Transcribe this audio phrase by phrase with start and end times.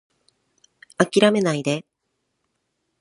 [0.97, 1.85] 諦めないで